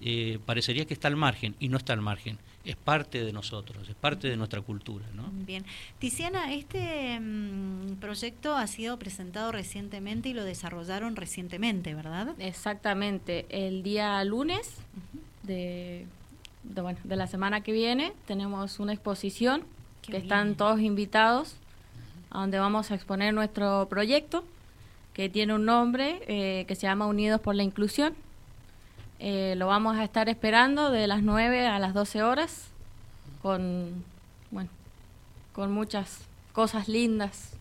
eh, 0.00 0.38
parecería 0.46 0.86
que 0.86 0.94
está 0.94 1.08
al 1.08 1.16
margen, 1.16 1.54
y 1.60 1.68
no 1.68 1.76
está 1.76 1.92
al 1.92 2.00
margen, 2.00 2.38
es 2.64 2.74
parte 2.74 3.22
de 3.22 3.32
nosotros, 3.32 3.88
es 3.88 3.94
parte 3.94 4.28
de 4.28 4.36
nuestra 4.36 4.60
cultura. 4.62 5.04
¿no? 5.14 5.28
Bien. 5.30 5.64
Tiziana, 5.98 6.54
este 6.54 7.20
mm, 7.20 7.96
proyecto 8.00 8.56
ha 8.56 8.66
sido 8.66 8.98
presentado 8.98 9.52
recientemente 9.52 10.30
y 10.30 10.32
lo 10.32 10.42
desarrollaron 10.42 11.14
recientemente, 11.14 11.94
¿verdad? 11.94 12.34
Exactamente, 12.38 13.46
el 13.50 13.82
día 13.82 14.24
lunes 14.24 14.78
de, 15.42 16.06
bueno, 16.64 16.98
de 17.04 17.16
la 17.16 17.26
semana 17.26 17.60
que 17.60 17.72
viene 17.72 18.14
tenemos 18.26 18.80
una 18.80 18.94
exposición 18.94 19.62
que 20.02 20.16
están 20.16 20.54
todos 20.54 20.80
invitados 20.80 21.56
a 22.30 22.40
donde 22.40 22.58
vamos 22.58 22.90
a 22.90 22.94
exponer 22.94 23.32
nuestro 23.34 23.86
proyecto, 23.88 24.44
que 25.12 25.28
tiene 25.28 25.54
un 25.54 25.64
nombre 25.64 26.20
eh, 26.28 26.64
que 26.66 26.74
se 26.74 26.82
llama 26.82 27.06
Unidos 27.06 27.40
por 27.40 27.54
la 27.54 27.62
Inclusión. 27.62 28.14
Eh, 29.18 29.54
lo 29.56 29.66
vamos 29.66 29.96
a 29.96 30.04
estar 30.04 30.28
esperando 30.28 30.90
de 30.90 31.06
las 31.06 31.22
9 31.22 31.66
a 31.66 31.78
las 31.78 31.94
12 31.94 32.22
horas, 32.22 32.68
con, 33.40 34.04
bueno, 34.50 34.68
con 35.54 35.72
muchas 35.72 36.20
cosas 36.52 36.88
lindas 36.88 37.52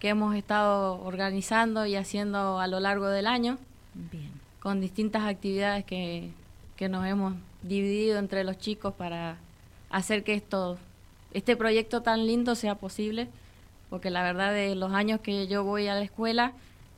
que 0.00 0.08
hemos 0.08 0.34
estado 0.34 1.00
organizando 1.02 1.86
y 1.86 1.96
haciendo 1.96 2.58
a 2.58 2.66
lo 2.66 2.80
largo 2.80 3.08
del 3.08 3.26
año, 3.26 3.58
Bien. 3.94 4.30
con 4.60 4.80
distintas 4.80 5.24
actividades 5.24 5.84
que, 5.84 6.30
que 6.76 6.88
nos 6.88 7.06
hemos 7.06 7.34
dividido 7.62 8.18
entre 8.18 8.44
los 8.44 8.58
chicos 8.58 8.94
para 8.94 9.36
hacer 9.90 10.22
que 10.22 10.34
esto, 10.34 10.78
este 11.32 11.56
proyecto 11.56 12.02
tan 12.02 12.26
lindo 12.26 12.54
sea 12.54 12.76
posible, 12.76 13.28
porque 13.90 14.10
la 14.10 14.22
verdad 14.22 14.52
de 14.52 14.74
los 14.74 14.92
años 14.92 15.20
que 15.20 15.46
yo 15.46 15.64
voy 15.64 15.86
a 15.88 15.94
la 15.94 16.02
escuela, 16.02 16.52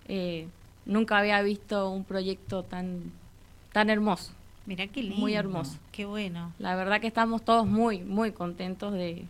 eh, 0.09 0.49
nunca 0.87 1.19
había 1.19 1.41
visto 1.43 1.91
un 1.91 2.05
proyecto 2.05 2.63
tan, 2.65 3.13
tan 3.73 3.91
hermoso. 3.91 4.33
Mirá 4.67 4.87
qué 4.87 5.03
lindo. 5.03 5.17
Muy 5.19 5.35
hermoso. 5.35 5.79
Qué 5.93 6.05
bueno. 6.05 6.53
La 6.59 6.77
verdad 6.77 7.01
que 7.01 7.07
estamos 7.07 7.45
todos 7.45 7.67
muy, 7.67 8.01
muy 8.01 8.33
contentos 8.33 8.93
de, 8.93 9.25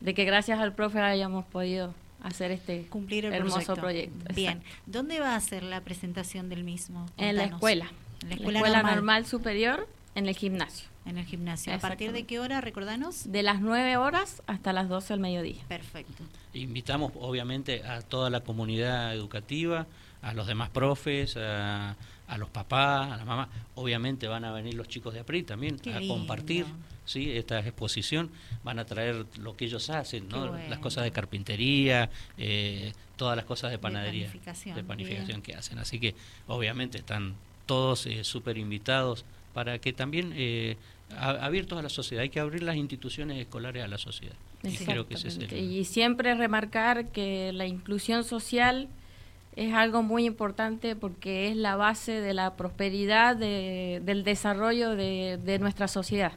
de 0.00 0.14
que 0.14 0.24
gracias 0.24 0.60
al 0.60 0.72
profe 0.72 1.00
hayamos 1.00 1.44
podido 1.46 1.94
hacer 2.22 2.50
este 2.50 2.82
Cumplir 2.88 3.26
el 3.26 3.32
hermoso 3.34 3.74
proyecto. 3.74 4.12
proyecto. 4.18 4.34
Bien. 4.34 4.62
¿Dónde 4.86 5.20
va 5.20 5.34
a 5.36 5.40
ser 5.40 5.62
la 5.62 5.80
presentación 5.80 6.48
del 6.48 6.64
mismo? 6.64 7.06
En 7.16 7.36
la 7.36 7.42
Contanos. 7.42 7.56
escuela. 7.58 7.84
En 8.22 8.28
la 8.28 8.28
La 8.28 8.34
escuela, 8.36 8.58
escuela 8.58 8.76
normal, 8.78 8.94
normal 8.96 9.26
superior 9.26 9.88
en 10.14 10.26
el 10.26 10.34
gimnasio. 10.36 10.88
En 11.06 11.18
el 11.18 11.24
gimnasio. 11.24 11.72
¿A 11.72 11.78
partir 11.78 12.12
de 12.12 12.24
qué 12.24 12.40
hora, 12.40 12.60
recordanos? 12.60 13.30
De 13.30 13.42
las 13.42 13.60
9 13.60 13.96
horas 13.96 14.42
hasta 14.46 14.72
las 14.72 14.88
12 14.88 15.12
del 15.14 15.20
mediodía. 15.20 15.62
Perfecto. 15.68 16.24
Invitamos 16.52 17.12
obviamente 17.20 17.84
a 17.84 18.02
toda 18.02 18.28
la 18.28 18.40
comunidad 18.40 19.14
educativa, 19.14 19.86
a 20.22 20.34
los 20.34 20.46
demás 20.48 20.70
profes, 20.70 21.36
a, 21.36 21.94
a 22.26 22.38
los 22.38 22.50
papás, 22.50 23.12
a 23.12 23.16
las 23.18 23.24
mamás. 23.26 23.48
Obviamente 23.76 24.26
van 24.26 24.44
a 24.44 24.52
venir 24.52 24.74
los 24.74 24.88
chicos 24.88 25.14
de 25.14 25.20
APRI 25.20 25.44
también 25.44 25.78
Qué 25.78 25.94
a 25.94 26.00
lindo. 26.00 26.14
compartir 26.14 26.66
¿sí? 27.04 27.30
esta 27.36 27.60
exposición. 27.60 28.30
Van 28.64 28.80
a 28.80 28.84
traer 28.84 29.26
lo 29.38 29.56
que 29.56 29.66
ellos 29.66 29.88
hacen, 29.90 30.28
¿no? 30.28 30.48
Bueno. 30.48 30.68
las 30.68 30.80
cosas 30.80 31.04
de 31.04 31.12
carpintería, 31.12 32.10
eh, 32.36 32.92
todas 33.16 33.36
las 33.36 33.44
cosas 33.44 33.70
de 33.70 33.76
De 33.76 33.82
panadería, 33.82 34.26
panificación, 34.26 34.74
de 34.74 34.82
panificación 34.82 35.26
bien. 35.28 35.42
que 35.42 35.54
hacen. 35.54 35.78
Así 35.78 36.00
que 36.00 36.16
obviamente 36.48 36.98
están 36.98 37.36
todos 37.66 38.06
eh, 38.06 38.24
súper 38.24 38.58
invitados 38.58 39.24
para 39.54 39.78
que 39.78 39.92
también... 39.92 40.32
Eh, 40.34 40.76
a- 41.14 41.44
abiertos 41.46 41.78
a 41.78 41.82
la 41.82 41.88
sociedad, 41.88 42.22
hay 42.22 42.30
que 42.30 42.40
abrir 42.40 42.62
las 42.62 42.76
instituciones 42.76 43.38
escolares 43.38 43.84
a 43.84 43.88
la 43.88 43.98
sociedad. 43.98 44.34
Y 44.62 44.76
creo 44.76 45.06
que 45.06 45.14
ese 45.14 45.28
es 45.28 45.36
el, 45.36 45.42
Exactamente. 45.44 45.74
Y 45.78 45.84
siempre 45.84 46.34
remarcar 46.34 47.08
que 47.08 47.52
la 47.52 47.66
inclusión 47.66 48.24
social 48.24 48.88
es 49.54 49.72
algo 49.74 50.02
muy 50.02 50.24
importante 50.26 50.96
porque 50.96 51.48
es 51.48 51.56
la 51.56 51.76
base 51.76 52.20
de 52.20 52.34
la 52.34 52.56
prosperidad, 52.56 53.36
de- 53.36 54.02
del 54.04 54.24
desarrollo 54.24 54.96
de, 54.96 55.38
de 55.42 55.58
nuestra 55.58 55.88
sociedad, 55.88 56.32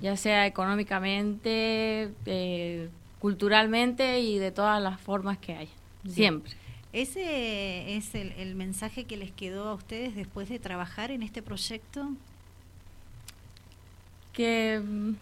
ya 0.00 0.16
sea 0.16 0.46
económicamente, 0.46 2.10
eh, 2.26 2.88
culturalmente 3.18 4.20
y 4.20 4.38
de 4.38 4.50
todas 4.50 4.82
las 4.82 5.00
formas 5.00 5.38
que 5.38 5.54
hay. 5.54 5.68
Siempre. 6.08 6.52
¿Ese 6.92 7.96
es 7.96 8.14
el, 8.14 8.32
el 8.32 8.54
mensaje 8.54 9.04
que 9.04 9.16
les 9.16 9.30
quedó 9.32 9.68
a 9.68 9.74
ustedes 9.74 10.14
después 10.14 10.48
de 10.48 10.58
trabajar 10.58 11.10
en 11.10 11.22
este 11.22 11.40
proyecto? 11.42 12.10
Que 14.32 14.80
mm, 14.84 15.12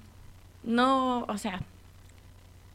no, 0.65 1.25
o 1.25 1.39
sea, 1.39 1.61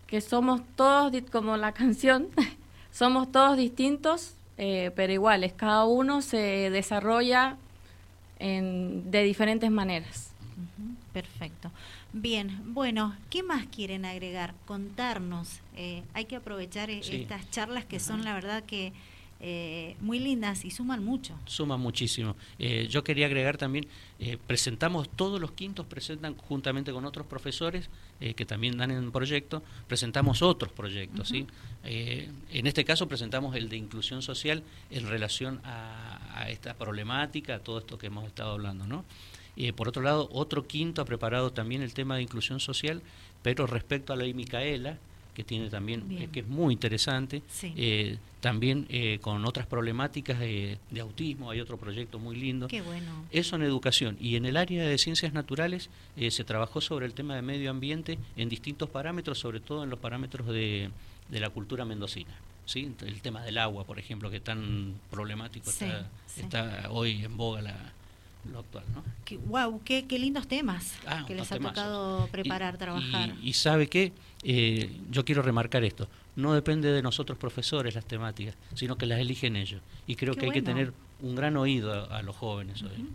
que 0.07 0.21
somos 0.21 0.61
todos, 0.75 1.11
como 1.31 1.57
la 1.57 1.71
canción, 1.71 2.27
somos 2.91 3.31
todos 3.31 3.57
distintos, 3.57 4.33
eh, 4.57 4.91
pero 4.95 5.11
iguales, 5.13 5.53
cada 5.53 5.85
uno 5.85 6.21
se 6.21 6.69
desarrolla 6.69 7.57
en, 8.39 9.09
de 9.11 9.23
diferentes 9.23 9.69
maneras. 9.71 10.31
Perfecto. 11.11 11.71
Bien, 12.13 12.61
bueno, 12.73 13.15
¿qué 13.29 13.43
más 13.43 13.65
quieren 13.67 14.05
agregar? 14.05 14.53
Contarnos. 14.65 15.59
Eh, 15.75 16.03
hay 16.13 16.25
que 16.25 16.37
aprovechar 16.37 16.89
eh, 16.89 17.01
Sí. 17.03 17.21
estas 17.21 17.49
charlas 17.51 17.83
que 17.85 17.99
son, 17.99 18.23
la 18.23 18.33
verdad, 18.33 18.63
que 18.63 18.93
eh, 19.41 19.95
muy 19.99 20.19
lindas 20.19 20.63
y 20.63 20.71
suman 20.71 21.03
mucho. 21.03 21.37
suma 21.45 21.77
muchísimo. 21.77 22.35
Eh, 22.57 22.87
yo 22.89 23.03
quería 23.03 23.25
agregar 23.25 23.57
también, 23.57 23.87
eh, 24.19 24.37
presentamos, 24.47 25.09
todos 25.09 25.41
los 25.41 25.51
quintos 25.51 25.85
presentan 25.85 26.35
juntamente 26.35 26.91
con 26.93 27.05
otros 27.05 27.27
profesores 27.27 27.89
eh, 28.21 28.33
que 28.33 28.45
también 28.45 28.77
dan 28.77 28.91
en 28.91 29.11
proyecto, 29.11 29.61
presentamos 29.87 30.41
otros 30.41 30.71
proyectos. 30.71 31.29
¿sí? 31.29 31.47
En 31.83 32.65
este 32.65 32.85
caso 32.85 33.07
presentamos 33.07 33.55
el 33.55 33.69
de 33.69 33.77
inclusión 33.77 34.21
social 34.21 34.63
en 34.89 35.07
relación 35.07 35.59
a, 35.63 36.19
a 36.33 36.49
esta 36.49 36.73
problemática, 36.73 37.55
a 37.55 37.59
todo 37.59 37.79
esto 37.79 37.97
que 37.97 38.07
hemos 38.07 38.25
estado 38.25 38.53
hablando. 38.53 38.87
¿no? 38.87 39.05
Por 39.75 39.89
otro 39.89 40.01
lado, 40.01 40.29
otro 40.31 40.65
quinto 40.65 41.01
ha 41.01 41.05
preparado 41.05 41.51
también 41.51 41.81
el 41.81 41.93
tema 41.93 42.15
de 42.15 42.23
inclusión 42.23 42.59
social, 42.59 43.01
pero 43.43 43.67
respecto 43.67 44.13
a 44.13 44.15
la 44.15 44.23
ley 44.23 44.33
Micaela, 44.33 44.97
que 45.35 45.43
tiene 45.43 45.69
también, 45.69 46.03
eh, 46.11 46.29
que 46.31 46.39
es 46.39 46.47
muy 46.47 46.73
interesante, 46.73 47.43
Sí. 47.49 47.71
eh, 47.77 48.17
también 48.41 48.85
eh, 48.89 49.19
con 49.21 49.43
otras 49.45 49.67
problemáticas 49.67 50.39
de, 50.39 50.77
de 50.91 50.99
autismo, 51.01 51.51
hay 51.51 51.59
otro 51.59 51.77
proyecto 51.77 52.17
muy 52.19 52.35
lindo. 52.35 52.67
Qué 52.67 52.81
bueno. 52.81 53.25
Eso 53.31 53.55
en 53.55 53.63
educación. 53.63 54.17
Y 54.19 54.35
en 54.35 54.45
el 54.45 54.55
área 54.57 54.83
de 54.87 54.97
ciencias 54.97 55.33
naturales 55.33 55.89
eh, 56.17 56.31
se 56.31 56.43
trabajó 56.43 56.79
sobre 56.81 57.05
el 57.05 57.13
tema 57.13 57.35
de 57.35 57.41
medio 57.41 57.69
ambiente 57.71 58.17
en 58.37 58.49
distintos 58.49 58.89
parámetros, 58.89 59.37
sobre 59.39 59.59
todo 59.59 59.83
en 59.83 59.89
los 59.89 59.99
parámetros 59.99 60.47
de, 60.47 60.89
de 61.29 61.39
la 61.39 61.49
cultura 61.49 61.85
mendocina. 61.85 62.33
¿sí? 62.65 62.91
El 63.05 63.21
tema 63.21 63.41
del 63.43 63.57
agua, 63.57 63.83
por 63.83 63.99
ejemplo, 63.99 64.29
que 64.31 64.39
tan 64.39 64.93
problemático 65.11 65.69
Sí, 65.71 65.85
está, 65.85 66.09
sí. 66.27 66.41
está 66.41 66.87
hoy 66.91 67.23
en 67.25 67.35
boga 67.37 67.61
la, 67.63 67.93
lo 68.51 68.59
actual. 68.59 68.83
¿no? 68.93 69.03
Qué, 69.25 69.37
wow, 69.37 69.81
qué, 69.83 70.05
qué 70.05 70.19
lindos 70.19 70.47
temas 70.47 70.93
Ah, 71.07 71.23
que 71.27 71.35
les 71.35 71.51
ha 71.51 71.55
temazos. 71.55 71.75
tocado 71.75 72.27
preparar, 72.27 72.75
Y- 72.75 72.77
trabajar. 72.77 73.33
Y, 73.41 73.49
y 73.49 73.53
sabe 73.53 73.87
qué, 73.87 74.11
Eh, 74.47 74.91
yo 75.09 75.25
quiero 75.25 75.41
remarcar 75.41 75.83
esto, 75.83 76.07
no 76.35 76.53
depende 76.53 76.91
de 76.91 77.01
nosotros 77.01 77.35
profesores 77.39 77.95
las 77.95 78.05
temáticas, 78.05 78.55
sino 78.75 78.95
que 78.95 79.07
las 79.07 79.19
eligen 79.19 79.55
ellos. 79.55 79.81
Y 80.05 80.15
creo 80.15 80.35
Qué 80.35 80.41
que 80.41 80.45
hay 80.45 80.51
que 80.51 80.61
tener 80.61 80.93
un 81.21 81.33
gran 81.35 81.57
oído 81.57 81.91
a, 81.91 82.17
a 82.19 82.21
los 82.21 82.35
jóvenes 82.35 82.83
hoy. 82.83 83.07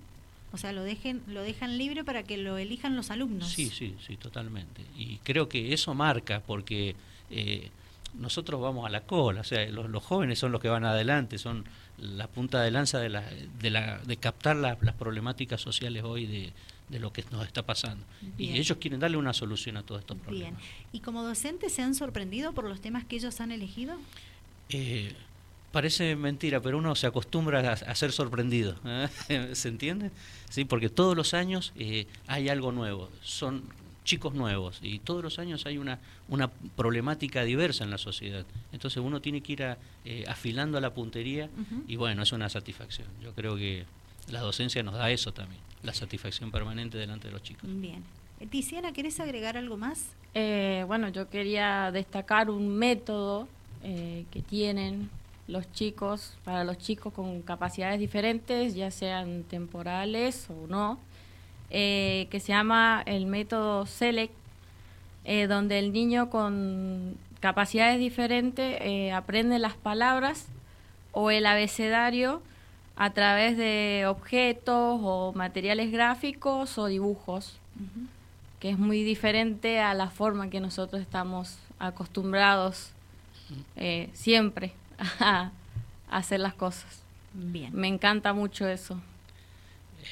O 0.53 0.59
sea, 0.59 0.73
lo 0.73 0.83
dejen, 0.83 1.23
lo 1.29 1.43
dejan 1.43 1.79
libre 1.79 2.03
para 2.03 2.25
que 2.25 2.37
lo 2.37 2.59
elijan 2.59 2.97
los 2.97 3.13
alumnos. 3.13 3.49
Sí, 3.49 3.71
sí, 3.71 3.95
sí, 4.05 4.17
totalmente. 4.17 4.83
Y 4.99 5.19
creo 5.19 5.49
que 5.49 5.73
eso 5.73 5.95
marca 5.95 6.43
porque 6.45 6.97
eh, 7.31 7.71
nosotros 8.15 8.61
vamos 8.61 8.87
a 8.87 8.91
la 8.91 9.03
cola, 9.03 9.41
o 9.41 9.45
sea, 9.45 9.67
los, 9.71 9.89
los 9.91 10.03
jóvenes 10.03 10.39
son 10.39 10.53
los 10.53 10.61
que 10.61 10.69
van 10.69 10.85
adelante, 10.85 11.39
son 11.39 11.65
la 11.99 12.27
punta 12.29 12.63
de 12.63 12.71
lanza 12.71 12.99
de, 12.99 13.09
la, 13.09 13.23
de, 13.61 13.71
la, 13.71 13.99
de 13.99 14.17
captar 14.17 14.57
la- 14.57 14.77
las 14.81 14.95
problemáticas 14.95 15.61
sociales 15.61 16.03
hoy 16.05 16.27
de, 16.27 16.53
de 16.89 16.99
lo 16.99 17.13
que 17.13 17.25
nos 17.31 17.47
está 17.47 17.63
pasando. 17.63 18.05
Bien. 18.37 18.57
Y 18.57 18.59
ellos 18.59 18.79
quieren 18.81 19.01
darle 19.01 19.17
una 19.17 19.33
solución 19.33 19.77
a 19.77 19.83
todos 19.83 20.01
estos 20.01 20.17
Bien. 20.17 20.25
problemas. 20.27 20.63
¿Y 20.93 21.01
como 21.01 21.23
docentes 21.23 21.73
se 21.73 21.83
han 21.83 21.95
sorprendido 21.95 22.53
por 22.53 22.65
los 22.69 22.81
temas 22.81 23.05
que 23.05 23.17
ellos 23.17 23.41
han 23.41 23.53
elegido? 23.53 23.97
Eh, 24.71 25.15
parece 25.73 26.17
mentira, 26.17 26.61
pero 26.61 26.79
uno 26.79 26.95
se 26.95 27.07
acostumbra 27.07 27.61
a, 27.61 27.73
a 27.73 27.95
ser 27.95 28.13
sorprendido. 28.13 28.77
¿eh? 28.85 29.51
¿Se 29.55 29.69
entiende? 29.69 30.11
Sí, 30.49 30.65
porque 30.65 30.89
todos 30.89 31.17
los 31.17 31.35
años 31.35 31.73
eh, 31.77 32.07
hay 32.27 32.49
algo 32.49 32.73
nuevo. 32.73 33.09
Son 33.23 33.63
chicos 34.11 34.35
nuevos 34.35 34.81
y 34.83 34.99
todos 34.99 35.23
los 35.23 35.39
años 35.39 35.67
hay 35.67 35.79
una, 35.79 36.01
una 36.29 36.51
problemática 36.51 37.45
diversa 37.45 37.85
en 37.85 37.91
la 37.91 37.99
sociedad. 37.99 38.45
Entonces 38.73 39.01
uno 39.01 39.21
tiene 39.21 39.41
que 39.41 39.53
ir 39.53 39.63
a, 39.63 39.79
eh, 40.05 40.25
afilando 40.27 40.81
la 40.81 40.93
puntería 40.93 41.49
y 41.87 41.95
bueno, 41.95 42.25
es 42.25 42.33
una 42.33 42.49
satisfacción. 42.49 43.07
Yo 43.23 43.33
creo 43.35 43.55
que 43.55 43.85
la 44.33 44.41
docencia 44.41 44.83
nos 44.83 44.95
da 44.95 45.13
eso 45.13 45.33
también, 45.33 45.61
la 45.85 45.95
satisfacción 45.95 46.51
permanente 46.51 46.99
delante 46.99 47.29
de 47.29 47.33
los 47.35 47.43
chicos. 47.45 47.63
Bien. 47.65 48.03
Eh, 48.41 48.47
Tiziana, 48.49 48.93
¿querés 48.93 49.21
agregar 49.21 49.57
algo 49.57 49.77
más? 49.77 50.17
Eh, 50.35 50.83
bueno, 50.89 51.09
yo 51.11 51.31
quería 51.31 51.93
destacar 51.93 52.51
un 52.51 52.69
método 52.69 53.47
eh, 53.85 54.25
que 54.33 54.43
tienen 54.43 55.09
los 55.47 55.71
chicos, 55.71 56.35
para 56.45 56.65
los 56.65 56.79
chicos 56.79 57.13
con 57.13 57.43
capacidades 57.43 58.01
diferentes, 58.01 58.75
ya 58.75 58.91
sean 58.91 59.45
temporales 59.45 60.49
o 60.51 60.67
no, 60.67 60.99
eh, 61.71 62.29
que 62.31 62.41
se 62.41 62.49
llama 62.49 63.03
el 63.07 63.27
método 63.27 63.87
SELECT, 63.87 64.33
eh, 65.25 65.47
donde 65.47 65.79
el 65.79 65.93
niño 65.93 66.31
con 66.31 67.17
capacidades 67.41 67.99
diferentes 67.99 68.79
eh, 68.81 69.13
aprende 69.13 69.59
las 69.59 69.75
palabras 69.75 70.47
o 71.13 71.31
el 71.31 71.47
abecedario 71.47 72.43
a 72.97 73.11
través 73.11 73.57
de 73.57 74.05
objetos 74.07 75.01
o 75.03 75.33
materiales 75.35 75.91
gráficos 75.91 76.77
o 76.79 76.87
dibujos 76.87 77.59
que 78.61 78.69
es 78.71 78.79
muy 78.79 79.03
diferente 79.03 79.81
a 79.81 79.95
la 79.95 80.11
forma 80.11 80.51
que 80.51 80.61
nosotros 80.61 81.01
estamos 81.01 81.57
acostumbrados 81.79 82.91
eh, 83.75 84.11
siempre 84.13 84.75
a 85.19 85.51
hacer 86.11 86.41
las 86.41 86.55
cosas. 86.55 87.03
Bien. 87.33 87.71
Me 87.75 87.89
encanta 87.89 88.35
mucho 88.35 88.69
eso. 88.69 89.01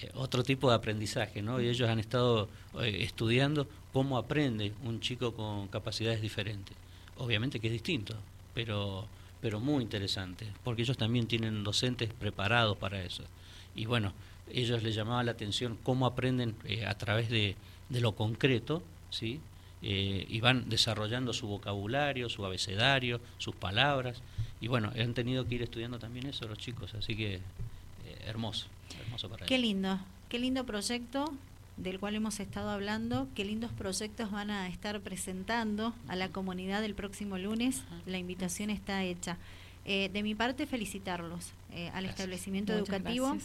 Eh, 0.02 0.10
otro 0.14 0.42
tipo 0.42 0.68
de 0.70 0.76
aprendizaje, 0.76 1.42
¿no? 1.42 1.60
Y 1.60 1.68
ellos 1.68 1.88
han 1.88 1.98
estado 1.98 2.48
eh, 2.80 2.98
estudiando 3.00 3.68
cómo 3.92 4.18
aprende 4.18 4.72
un 4.84 5.00
chico 5.00 5.34
con 5.34 5.68
capacidades 5.68 6.20
diferentes. 6.20 6.76
Obviamente 7.16 7.58
que 7.60 7.66
es 7.66 7.72
distinto, 7.72 8.14
pero, 8.54 9.06
pero 9.40 9.60
muy 9.60 9.82
interesante, 9.82 10.46
porque 10.64 10.82
ellos 10.82 10.96
también 10.96 11.26
tienen 11.26 11.64
docentes 11.64 12.12
preparados 12.12 12.76
para 12.76 13.02
eso. 13.02 13.24
Y 13.74 13.86
bueno, 13.86 14.12
ellos 14.52 14.82
les 14.82 14.94
llamaba 14.94 15.22
la 15.22 15.32
atención 15.32 15.78
cómo 15.82 16.06
aprenden 16.06 16.54
eh, 16.64 16.86
a 16.86 16.94
través 16.96 17.28
de, 17.28 17.56
de, 17.88 18.00
lo 18.00 18.12
concreto, 18.12 18.82
¿sí? 19.10 19.40
Eh, 19.82 20.26
y 20.28 20.40
van 20.40 20.68
desarrollando 20.68 21.32
su 21.32 21.46
vocabulario, 21.46 22.28
su 22.28 22.44
abecedario, 22.44 23.20
sus 23.38 23.54
palabras. 23.54 24.22
Y 24.60 24.68
bueno, 24.68 24.92
han 24.98 25.14
tenido 25.14 25.46
que 25.46 25.56
ir 25.56 25.62
estudiando 25.62 25.98
también 25.98 26.26
eso 26.26 26.48
los 26.48 26.58
chicos, 26.58 26.94
así 26.94 27.14
que 27.16 27.40
hermoso, 28.26 28.66
hermoso 29.00 29.28
para 29.28 29.46
Qué 29.46 29.58
lindo, 29.58 29.98
qué 30.28 30.38
lindo 30.38 30.64
proyecto 30.64 31.32
del 31.78 32.00
cual 32.00 32.14
hemos 32.16 32.40
estado 32.40 32.70
hablando, 32.70 33.28
qué 33.34 33.44
lindos 33.44 33.70
proyectos 33.72 34.30
van 34.30 34.50
a 34.50 34.68
estar 34.68 35.00
presentando 35.00 35.94
a 36.08 36.16
la 36.16 36.28
comunidad 36.28 36.84
el 36.84 36.94
próximo 36.94 37.38
lunes. 37.38 37.82
La 38.04 38.18
invitación 38.18 38.70
está 38.70 39.04
hecha. 39.04 39.38
Eh, 39.84 40.10
de 40.12 40.22
mi 40.22 40.34
parte, 40.34 40.66
felicitarlos 40.66 41.52
eh, 41.72 41.90
al 41.94 42.04
establecimiento 42.04 42.72
educativo. 42.72 43.36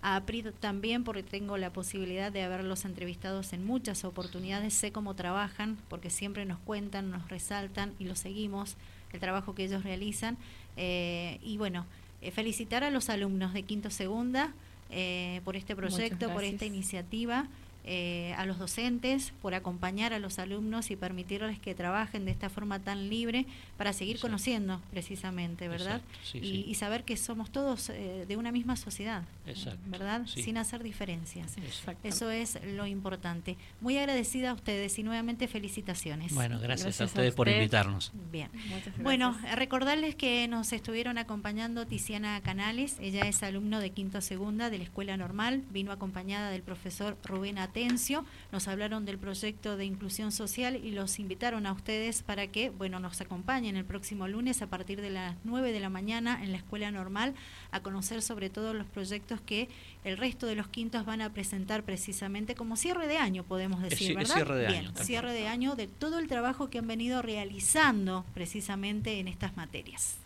A 0.00 0.14
APRID 0.14 0.50
también, 0.60 1.02
porque 1.02 1.24
tengo 1.24 1.56
la 1.56 1.72
posibilidad 1.72 2.30
de 2.30 2.44
haberlos 2.44 2.84
entrevistados 2.84 3.52
en 3.52 3.64
muchas 3.64 4.04
oportunidades, 4.04 4.72
sé 4.72 4.92
cómo 4.92 5.14
trabajan, 5.14 5.76
porque 5.88 6.08
siempre 6.08 6.44
nos 6.44 6.60
cuentan, 6.60 7.10
nos 7.10 7.28
resaltan 7.28 7.92
y 7.98 8.04
los 8.04 8.20
seguimos, 8.20 8.76
el 9.12 9.18
trabajo 9.18 9.56
que 9.56 9.64
ellos 9.64 9.82
realizan. 9.82 10.38
Eh, 10.76 11.40
y 11.42 11.56
bueno, 11.56 11.84
felicitar 12.32 12.84
a 12.84 12.90
los 12.90 13.08
alumnos 13.10 13.52
de 13.52 13.62
Quinto 13.62 13.90
Segunda 13.90 14.52
por 15.44 15.56
este 15.56 15.76
proyecto, 15.76 16.30
por 16.32 16.44
esta 16.44 16.64
iniciativa. 16.64 17.46
Eh, 17.90 18.34
a 18.36 18.44
los 18.44 18.58
docentes 18.58 19.32
por 19.40 19.54
acompañar 19.54 20.12
a 20.12 20.18
los 20.18 20.38
alumnos 20.38 20.90
y 20.90 20.96
permitirles 20.96 21.58
que 21.58 21.74
trabajen 21.74 22.26
de 22.26 22.32
esta 22.32 22.50
forma 22.50 22.80
tan 22.80 23.08
libre 23.08 23.46
para 23.78 23.94
seguir 23.94 24.20
conociendo 24.20 24.82
precisamente, 24.90 25.68
¿verdad? 25.68 26.02
y, 26.34 26.74
saber 26.74 27.04
que 27.04 27.16
somos 27.16 27.50
todos 27.50 27.88
eh, 27.88 28.26
de 28.28 28.36
una 28.36 28.52
misma 28.52 28.76
sociedad, 28.76 29.22
¿verdad? 29.86 30.26
Sin 30.26 30.58
hacer 30.58 30.82
diferencias. 30.82 31.56
Eso 32.02 32.30
es 32.30 32.58
lo 32.62 32.86
importante. 32.86 33.56
Muy 33.80 33.96
agradecida 33.96 34.50
a 34.50 34.52
ustedes 34.52 34.98
y 34.98 35.02
nuevamente 35.02 35.48
felicitaciones. 35.48 36.34
Bueno, 36.34 36.60
gracias, 36.60 37.00
a 37.00 37.06
ustedes 37.06 37.32
por 37.32 37.48
invitarnos. 37.48 38.12
Bien. 38.30 38.50
Bueno, 38.98 39.34
recordarles 39.54 40.14
que 40.14 40.46
nos 40.46 40.74
estuvieron 40.74 41.16
acompañando 41.16 41.86
Tiziana 41.86 42.38
Canales, 42.42 42.98
ella 43.00 43.22
es 43.22 43.42
alumno 43.42 43.80
de 43.80 43.92
quinto 43.92 44.20
segunda 44.20 44.68
de 44.68 44.76
la 44.76 44.84
Escuela 44.84 45.16
Normal, 45.16 45.62
vino 45.70 45.90
acompañada 45.90 46.50
del 46.50 46.60
profesor 46.62 47.16
Rubén 47.24 47.56
Ate 47.56 47.77
nos 48.52 48.68
hablaron 48.68 49.04
del 49.04 49.18
proyecto 49.18 49.76
de 49.76 49.84
inclusión 49.84 50.32
social 50.32 50.76
y 50.76 50.90
los 50.90 51.18
invitaron 51.18 51.66
a 51.66 51.72
ustedes 51.72 52.22
para 52.22 52.46
que, 52.46 52.70
bueno, 52.70 52.98
nos 53.00 53.20
acompañen 53.20 53.76
el 53.76 53.84
próximo 53.84 54.26
lunes 54.26 54.62
a 54.62 54.66
partir 54.66 55.00
de 55.00 55.10
las 55.10 55.36
9 55.44 55.72
de 55.72 55.80
la 55.80 55.88
mañana 55.88 56.42
en 56.42 56.52
la 56.52 56.58
Escuela 56.58 56.90
Normal 56.90 57.34
a 57.70 57.80
conocer 57.80 58.22
sobre 58.22 58.50
todo 58.50 58.74
los 58.74 58.86
proyectos 58.86 59.40
que 59.40 59.68
el 60.04 60.16
resto 60.16 60.46
de 60.46 60.54
los 60.54 60.68
quintos 60.68 61.04
van 61.04 61.20
a 61.20 61.32
presentar 61.32 61.82
precisamente 61.82 62.54
como 62.54 62.76
cierre 62.76 63.06
de 63.06 63.18
año, 63.18 63.44
podemos 63.44 63.82
decir, 63.82 64.16
¿verdad? 64.16 64.34
cierre 64.34 64.56
de 64.56 64.66
Bien, 64.66 64.96
cierre 64.96 65.32
de 65.32 65.48
año 65.48 65.76
de 65.76 65.86
todo 65.86 66.18
el 66.18 66.28
trabajo 66.28 66.70
que 66.70 66.78
han 66.78 66.86
venido 66.86 67.22
realizando 67.22 68.24
precisamente 68.34 69.20
en 69.20 69.28
estas 69.28 69.56
materias. 69.56 70.16